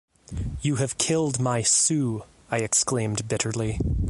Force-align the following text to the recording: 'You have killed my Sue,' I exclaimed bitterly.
'You 0.63 0.77
have 0.77 0.97
killed 0.97 1.39
my 1.39 1.61
Sue,' 1.61 2.23
I 2.49 2.57
exclaimed 2.57 3.27
bitterly. 3.27 3.77